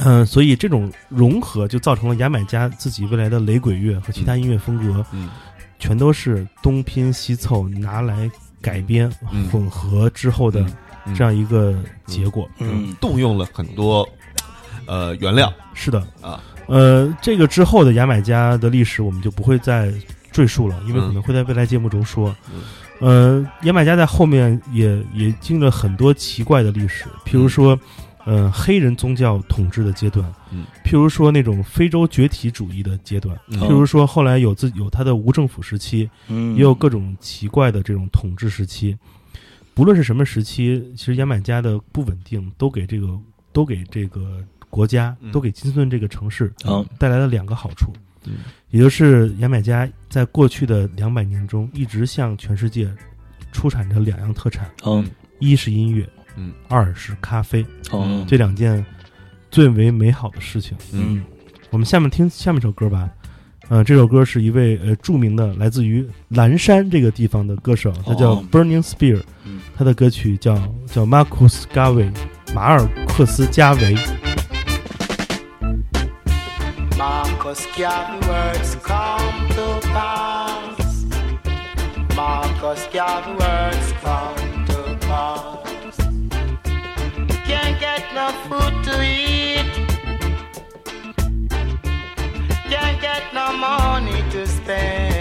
[0.01, 5.31] 嗯、所以这种融合就造成了牙买加自己未来的雷鬼乐和其他音乐风格，嗯。
[5.79, 8.31] 全都是东拼西凑拿来
[8.61, 9.49] 改编、嗯。
[9.49, 10.61] 混合之后的
[11.07, 11.15] 嗯。
[11.15, 12.47] 这样一个结果。
[12.59, 12.95] 嗯。
[13.01, 14.07] 动用了很多
[14.85, 15.51] 呃原料。
[15.73, 19.91] 是的，啊，呃，这个之后的牙买加的历史我们就不会再
[20.31, 21.07] 赘述了，因为嗯。
[21.07, 22.29] 可能会在未来节目中说。
[22.53, 22.61] 嗯
[23.01, 27.79] 呃，牙买加在后面也也经历了很多奇怪的历史，譬如说，
[28.25, 38.97] 呃，黑人宗教统治的阶段，嗯，譬如说那种非洲崛起主义的阶段，嗯譬如说后来有自有他的无政府时期，嗯，也有各种奇怪的这种统治时期。
[39.75, 43.17] 不论是什么时期，其实牙买加的不稳定都给这个
[43.53, 47.93] 都给这个国家，嗯都给金斯顿这个城市嗯带来了两个好处，
[48.29, 48.37] 嗯
[48.71, 52.87] 也就是牙买加在过去的两百年中一直向全世界
[53.51, 55.05] 出产着两样特产，嗯
[55.39, 58.85] 一是音乐，嗯二是咖啡，哦这两件
[59.51, 60.77] 最为美好的事情。
[60.93, 61.23] 嗯
[61.71, 63.09] 我们下面听下面一首歌吧。
[63.71, 72.11] 呃，这首歌是一位呃著名的来自于蓝山这个地方的歌手，他叫哦 Burning Spear，、嗯他的歌曲叫叫 Marcus Garvey，
[72.55, 73.95] 马尔克斯加维。
[77.49, 81.07] Marcus Garvey words come to pass.
[82.15, 85.97] Marcus Garvey words come to pass.
[87.47, 89.73] Can't get no food to eat.
[92.69, 95.18] Can't get no money to spend.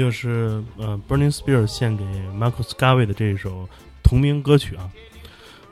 [0.00, 2.02] 就是呃 Burning Spear 献给
[2.34, 3.68] Marcus Garvey 的这一首
[4.02, 4.88] 同名歌曲啊。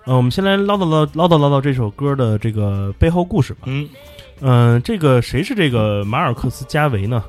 [0.04, 3.60] 呃，我们先来唠叨唠唠叨唠叨这首歌的这个背后故事吧。
[3.64, 3.88] 嗯
[4.40, 7.24] 嗯、这个谁是这个马尔克斯加维呢？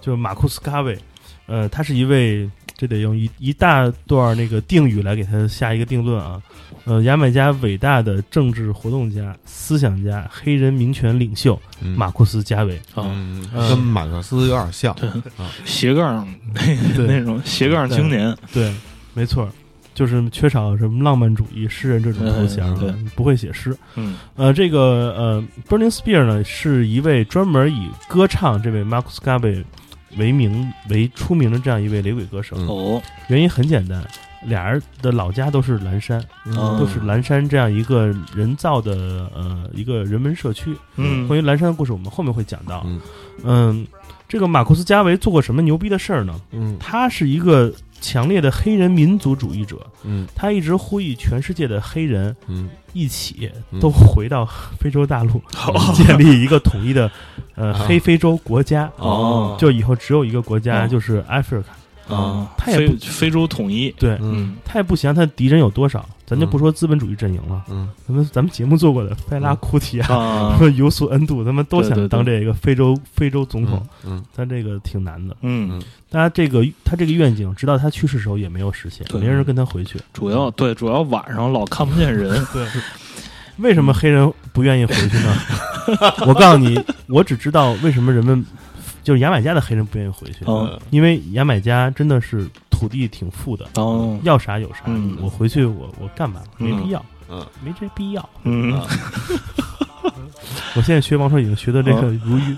[0.00, 0.96] 就是马库斯加维，
[1.46, 6.40] 呃，他是一位，这得用一一大段那个定语来给他下一个定论啊。
[6.84, 12.76] 呃，牙买加伟大的政治活动家、思想家、黑人民权领袖嗯马库斯加维。
[12.94, 15.08] 啊，嗯，嗯跟马克思有点像对
[15.38, 16.62] 啊， 斜杠那
[17.06, 18.70] 那种斜杠青年，对，
[19.14, 19.48] 没错，
[19.94, 23.74] 就是缺少什么浪漫主义诗人这种头衔啊，对不会写诗。
[23.94, 29.64] 嗯呃，这个呃，Burning Spear 呢是一位专门以歌唱这位 Marcus Garvey
[30.16, 32.56] 为名为出名的这样一位雷鬼歌手。
[32.58, 34.04] 嗯哦原因很简单，
[34.46, 40.76] 俩人的老家都是蓝山，嗯都是蓝山这样一个人造的呃一个人文社区。
[40.96, 42.82] 嗯关于蓝山的故事，我们后面会讲到。
[42.86, 43.00] 嗯
[43.42, 43.86] 嗯，
[44.28, 46.40] 这个马库斯·加维做过什么牛逼的事儿呢？
[46.52, 47.72] 嗯他是一个
[48.04, 50.26] 强烈的黑人民族主义者，嗯。
[50.34, 52.68] 他一直呼吁全世界的黑人嗯。
[52.92, 53.80] 一起嗯。
[53.80, 54.46] 都回到
[54.78, 55.40] 非洲大陆，
[55.94, 57.10] 建立一个统一的
[57.56, 57.86] 呃啊。
[57.88, 58.90] 黑非洲国家。
[58.98, 59.56] 哦。
[59.58, 60.88] 就以后只有一个国家，哦。
[60.88, 61.64] 就是 Africa。
[62.06, 64.56] 啊，他也不非非洲统一，对，嗯。
[64.62, 67.64] 他也不想他的敌人有多少，咱就不说资本主义阵营了。
[67.68, 75.36] 嗯咱们咱们节目做过的费拉库提啊，啊什，么尤素恩杜，他们都想当这个非洲非洲总统，嗯但这个挺难的。
[75.42, 79.98] 嗯，大家这个他这个愿景，直到他去世时候也没有实现，没人跟他回去。
[80.12, 82.66] 主要对主要晚上老看不见人，对，
[83.58, 85.36] 为什么黑人不愿意回去呢？
[86.26, 88.44] 我告诉你，我只知道为什么人们
[89.04, 94.80] 就是牙买加的黑人不愿意回去，哦因为牙买加真的是土地挺富的，哦，要啥有啥。
[94.86, 96.40] 嗯我回去我我干嘛？
[96.58, 98.28] 没必要，嗯没这必要。
[98.42, 98.86] 嗯啊
[100.76, 102.56] 我现在学王朔已经学的这个哦如鱼、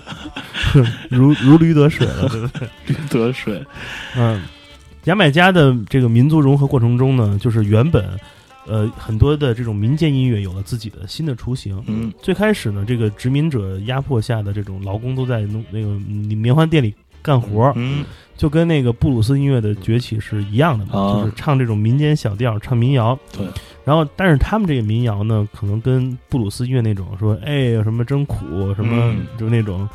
[1.09, 2.67] 如如驴得水了，对不对？
[3.09, 3.63] 得水，
[4.17, 4.41] 嗯，
[5.05, 8.05] 牙买加的这个民族融合过程中呢，就是原本
[8.67, 11.81] 呃很多的这种民间音乐有了自己的新的雏形。
[11.87, 18.05] 嗯最开始呢，这个殖民者压迫下的这种劳工都在农那个嗯棉花店里干活儿，嗯
[18.35, 23.17] 就跟那个布鲁斯音乐的崛起是一样的嘛，啊就是唱这种民间小调，唱民谣。
[23.31, 23.45] 对。
[23.83, 29.87] 然后，但是他们这个民谣呢，可能跟布鲁斯音乐那种说，哎，什么真苦，什么、嗯就那种，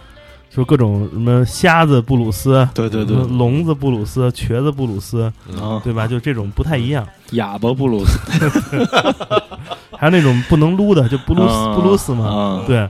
[0.55, 5.23] 就各种什么瞎子布鲁斯，对对对聋子布鲁斯、瘸子布鲁斯，
[5.61, 6.07] 啊，对吧？
[6.07, 7.07] 就这种不太一样。
[7.31, 8.19] 哑巴布鲁斯，
[9.97, 12.89] 还有那种不能撸的，就布鲁斯、啊布鲁斯嘛，啊对。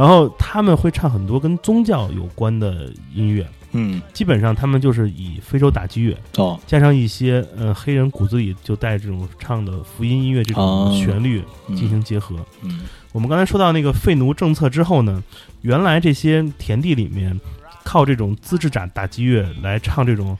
[0.00, 4.00] 然后他们会唱很多跟宗教有关的音乐，嗯。
[4.14, 6.58] 基本上他们就是以非洲打击乐哦。
[6.66, 10.96] 加上一些呃黑人骨子里就带这种唱的福音音乐这种哦。
[10.96, 11.76] 旋律嗯。
[11.76, 12.34] 进行结合。
[12.62, 12.80] 嗯。
[13.12, 15.22] 我们刚才说到那个废奴政策之后呢，
[15.60, 17.38] 原来这些田地里面
[17.84, 20.38] 靠这种自制打打击乐来唱这种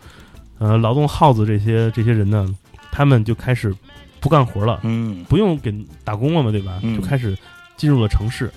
[0.57, 2.49] 呃劳动号子这些这些人呢，
[2.91, 3.77] 他们就开始
[4.21, 5.23] 不干活了，嗯。
[5.29, 5.71] 不用给
[6.03, 6.81] 打工了嘛，对吧？
[6.83, 6.97] 嗯。
[6.97, 7.37] 就开始
[7.77, 8.51] 进入了城市。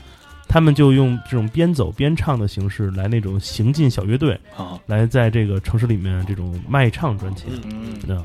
[0.54, 7.50] 他们就用这种边走边唱的形式来那种行进小乐队，好来在这个城市里面这种卖唱赚钱。
[7.64, 8.24] 嗯嗯，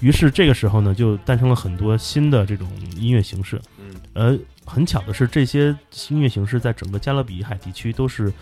[0.00, 2.66] 于是这个时候呢，就诞生了很多新的这种
[2.96, 3.60] 音乐形式。
[3.78, 3.94] 嗯。
[4.14, 5.76] 呃，很巧的是，这些
[6.08, 8.32] 音乐形式在整个加勒比海地区都是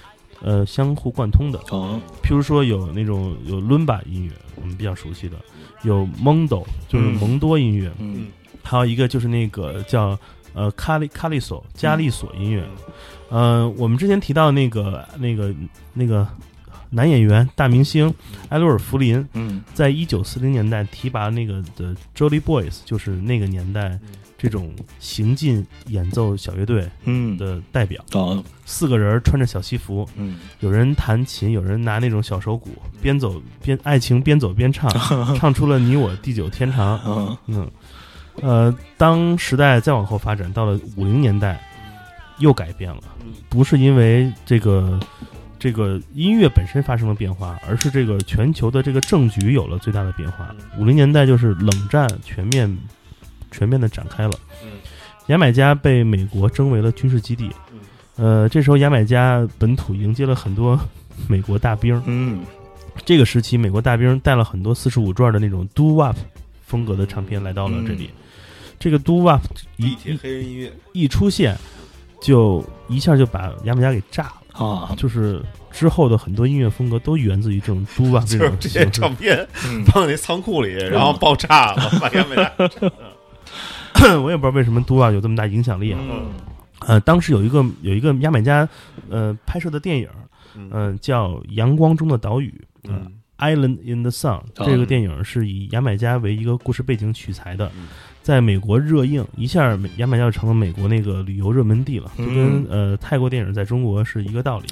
[0.41, 1.59] 呃相互贯通的。
[1.73, 2.01] 哦。
[2.23, 5.37] 譬如说有那种有伦巴音乐，我们比较熟悉的，
[5.83, 7.15] 有蒙斗，就是嗯。
[7.15, 8.29] 蒙多音乐，嗯。
[8.63, 10.17] 还有一个就是那个叫
[10.55, 12.63] 呃卡利卡利索加利索音乐。
[13.29, 15.53] 呃，我们之前提到那个那个
[15.93, 16.27] 那个
[16.91, 18.13] 男演员大明星
[18.51, 19.63] 埃罗尔·弗林，嗯。
[19.75, 23.99] 在一九四零年代提拔那个的 Jolly Boys，就是那个年代
[24.39, 27.37] 这种行进演奏小乐队嗯。
[27.37, 28.05] 的代表。
[28.13, 28.43] 哦。
[28.65, 30.37] 四个人穿着小西服，嗯。
[30.61, 32.71] 有人弹琴，有人拿那种小手鼓，
[33.03, 34.89] 边走边爱情边走边唱，
[35.37, 37.01] 唱出了你我地久天长。
[37.05, 37.37] 嗯。
[37.47, 37.71] 嗯，
[38.43, 41.61] 呃，当时代再往后发展，到了五零年代，
[42.39, 43.03] 又改变了，
[43.49, 44.99] 不是因为这个
[45.59, 50.55] 这个音乐本身发生了变化，而是这个全球的这个政局有了最大的变化。
[50.79, 52.79] 五零年代就是冷战全面
[53.51, 54.33] 全面的展开了，
[55.27, 57.51] 牙买加被美国征为了军事基地，
[58.17, 60.79] 呃，这时候牙买加本土迎接了很多
[61.29, 62.45] 美国大兵，嗯。
[63.05, 66.17] 这个时期，美国大兵带了很多四十五转的那种 doo wop
[66.65, 68.09] 风格的唱片来到了这里。
[68.79, 69.41] 这个 doo wop
[69.77, 71.55] 一黑人音乐，一出现，
[72.21, 74.33] 就一下就把牙买加给炸了。
[74.67, 79.15] 啊就是之后的很多音乐风格都源自于这种这种 就是这些唱。
[79.15, 85.99] 片嗯放那仓库里，然后爆炸了， 把牙买加 我也不知道为什么 doo wop 有这么大影响力啊。
[86.03, 86.27] 嗯
[86.81, 88.69] 呃，当时有一个有一个牙买加
[89.11, 90.09] 呃拍摄的电影，
[90.55, 92.49] 嗯嗯、叫《阳光中的岛屿》。
[92.89, 97.89] 嗯嗯 Island in the Sun》这个电影是以牙买加为一个故事背景取材的嗯，
[98.23, 102.67] 在美国热映，一下牙买加就成了美国那个旅游热门地了，就跟嗯。
[102.71, 104.67] 呃泰国电影在中国是一个道理。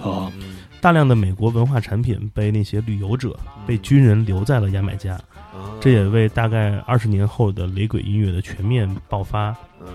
[0.81, 9.87] 大量的美国文化产品被那些旅游者、被军人留在了牙买加，啊这也为大概二十年后的雷鬼音乐的全面爆发嗯。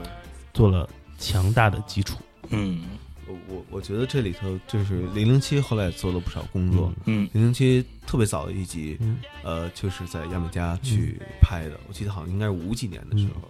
[0.54, 2.18] 做了强大的基础。
[2.50, 2.82] 嗯
[3.30, 6.92] 我我我觉得这里头就是零零七后来也做了不少工作。
[7.06, 13.48] 嗯零零七特别早的一集，嗯呃，就是在牙买加去拍的，我记得好像应该是五几年的时候。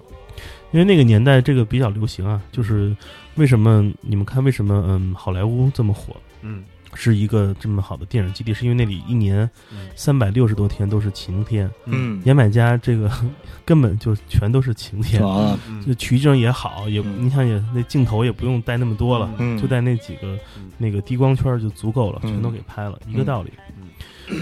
[0.72, 2.96] 因为那个年代这个比较流行啊，就是
[3.36, 6.16] 为什么你们看为什么嗯好莱坞这么火？
[6.42, 6.64] 嗯
[6.94, 9.50] 是一个这么好的电影基地，是因为那里一年
[9.96, 11.70] 三百六十多天都是晴天。
[11.86, 12.22] 嗯。
[12.26, 13.10] 牙买加这个
[13.64, 17.26] 根本就全都是晴天，啊就取景也好，也嗯。
[17.26, 19.58] 你想也那镜头也不用带那么多了，嗯。
[19.60, 20.72] 就带那几个嗯。
[20.78, 22.30] 那个低光圈就足够了，嗯。
[22.32, 23.52] 全都给拍了，一个嗯道理。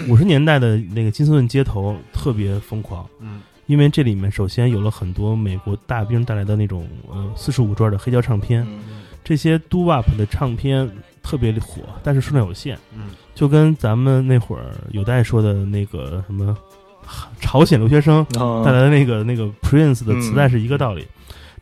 [0.08, 3.40] 五十年代的那个金斯顿街头特别疯狂，嗯。
[3.66, 9.02] 因为这里面首先有了很多美国大兵带来的那种呃四十五转的黑胶唱片，嗯。
[9.22, 10.90] 这些 doo wop 的唱片
[11.28, 13.10] 特别火，但是数量有限，嗯。
[13.34, 16.56] 就跟咱们那会儿有代说的那个什么
[17.38, 21.06] 朝鲜留学生啊带来的那个那个 Prince 的磁带是一个道理。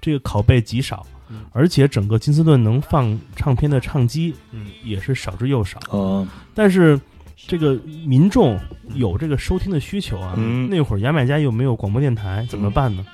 [0.00, 4.66] 这个拷贝极少嗯，而且整个金斯顿能放唱片的唱机嗯。
[4.84, 5.80] 也是少之又少。
[5.90, 6.98] 啊但是
[7.36, 7.74] 这个
[8.06, 8.56] 民众
[8.94, 10.70] 有这个收听的需求啊，嗯。
[10.70, 13.04] 那会儿牙买加又没有广播电台，怎么办呢？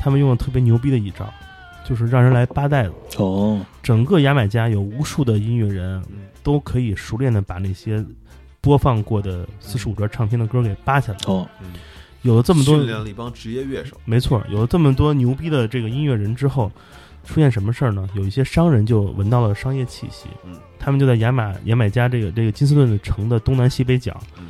[0.00, 1.32] 他们用了特别牛逼的一招，
[1.84, 2.92] 就是让人来扒带子。
[3.18, 8.04] 哦整个牙买加有无数的音乐人嗯都可以熟练的把那些
[8.60, 11.18] 播放过的四十五转唱片的歌给扒下来。
[11.26, 11.46] 哦
[12.22, 16.72] 有了这么多训练了一帮职业乐手，没错，有了这么多牛逼的这个音乐人之后，
[17.22, 18.08] 出现什么事儿呢？
[18.14, 24.46] 有一些商人就闻到了商业气息，嗯他们就在牙买牙买加这个这个金斯顿的城的东南西北角，嗯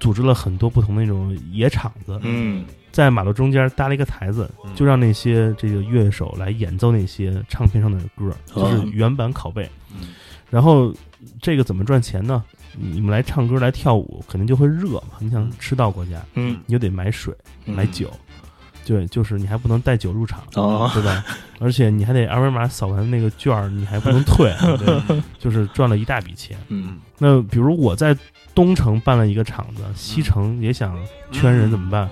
[0.00, 9.68] 组织了很多不同的那种野场子，嗯在马路中间搭了一个台子，嗯就让那些这个乐手来演奏那些唱片上的歌，哦就是原版拷贝。
[9.92, 10.08] 嗯
[10.50, 10.94] 然后
[11.42, 12.42] 这个怎么赚钱呢？
[12.74, 15.18] 你们来唱歌来跳舞，肯定就会热嘛。
[15.18, 17.34] 你想吃到国家，嗯你就得买水
[17.66, 18.10] 嗯买酒，
[18.86, 21.22] 对，就是你还不能带酒入场，哦对吧？
[21.60, 26.56] 而且你还得二维码扫完那个券儿，你还不能退，对， 就是赚了一大笔钱。
[26.68, 28.16] 嗯那比如我在
[28.58, 30.98] 东城办了一个场子，西城也想
[31.30, 32.10] 圈人怎么办？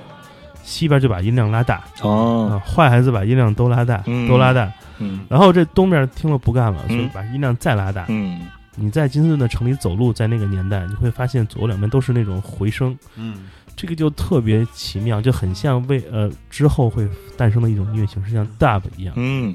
[0.63, 4.29] 西边就把音量拉大啊，哦坏孩子把音量都拉大，嗯。
[4.29, 4.73] 都拉大。
[4.99, 5.27] 嗯。
[5.29, 8.07] 然后这东边听了不干了，所以嗯把音量再拉大。
[8.11, 8.43] 嗯。
[8.77, 13.49] 你在金斯顿的城里走路，在那个年代，你会发现左右两边都是那种回声，嗯。
[13.75, 19.53] 这个就特别奇妙，就很像为呃之后会诞生的一种音乐形式，像 dub 一样，嗯。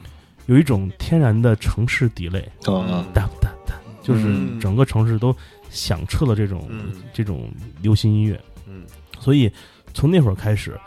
[0.47, 4.59] 有一种天然的城市底类哦，dub dub dub，就是嗯。
[4.59, 5.33] 整个城市都
[5.71, 7.01] 响彻了这种、嗯。
[7.11, 7.51] 这种
[7.81, 8.83] 流行音乐，嗯。
[9.19, 9.51] 所以
[9.93, 10.79] 从那会儿开始，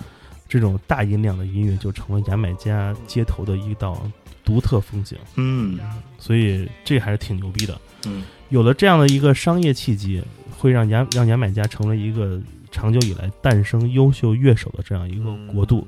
[0.49, 4.09] 这种大音量的音乐就成了牙买加街头的一道
[4.45, 5.80] 独特风景，嗯。
[6.18, 7.80] 所以这还是挺牛逼的。
[8.07, 8.22] 嗯。
[8.51, 10.22] 有了这样的一个商业契机，
[10.57, 15.85] 会让牙让牙买加成为一个长久以来诞生优秀乐手的这样一个国度，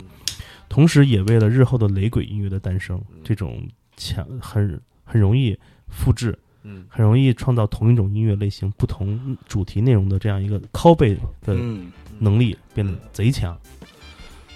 [0.69, 3.63] 同时也为了日后的雷鬼音乐的诞生，这种
[3.97, 5.57] 强很很容易
[5.89, 6.37] 复制，
[6.69, 11.21] 嗯很容易创造同一种音乐类型、不同主题内容的这样一个拷贝的
[11.55, 13.57] 嗯能力变得贼强。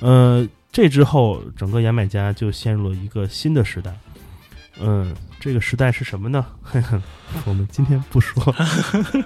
[0.00, 3.94] 呃，这之后，整个牙买加就陷入了一个新的时代。
[4.80, 6.46] 嗯，这个时代是什么呢？
[7.46, 8.42] 我们今天不说。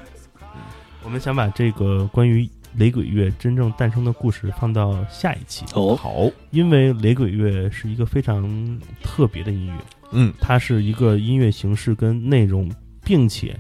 [1.05, 9.75] 我们想把这个关于雷鬼乐真正诞生的故事放到下一期，哦好因为雷鬼乐是一个非常特别的音乐，
[10.15, 12.71] 嗯它是一个音乐形式跟内容，
[13.05, 13.59] 并且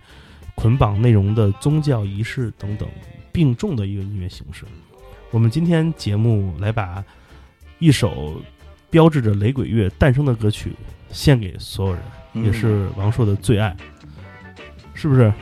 [0.54, 2.88] 捆绑内容的宗教仪式等等
[3.32, 4.64] 并重的一个音乐形式。
[5.30, 7.04] 我们今天节目来把
[7.80, 8.40] 一首
[8.88, 10.72] 标志着雷鬼乐诞生的歌曲
[11.10, 12.02] 献给所有人，
[12.34, 13.76] 嗯也是王朔的最爱，
[14.94, 15.32] 是不是？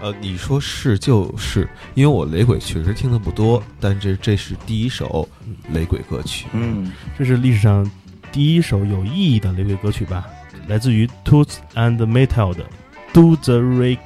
[0.00, 5.28] 呃，你说是就是，因为我雷鬼确实听的不多，但这这是第一首
[5.72, 6.46] 雷鬼歌曲。
[6.52, 7.90] 嗯这是历史上
[8.30, 10.26] 第一首有意义的雷鬼歌曲吧，
[10.66, 12.64] 来自于 Toots and Metal 的
[13.12, 13.96] 《Do the Reggae》，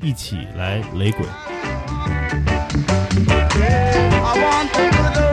[0.00, 1.26] 一起来雷鬼。
[4.20, 5.27] I want to do the